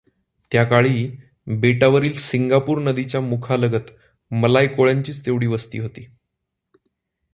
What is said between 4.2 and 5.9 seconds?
मलाय कोळ्यांचीच तेवढी वस्ती